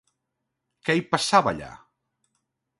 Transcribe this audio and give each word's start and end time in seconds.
Què 0.87 0.95
hi 1.01 1.05
passava 1.13 1.53
allà? 1.55 1.71